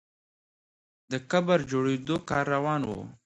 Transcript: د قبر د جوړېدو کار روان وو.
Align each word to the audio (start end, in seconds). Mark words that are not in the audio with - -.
د 1.11 1.13
قبر 1.31 1.59
د 1.65 1.67
جوړېدو 1.71 2.15
کار 2.29 2.45
روان 2.55 2.81
وو. 2.85 3.01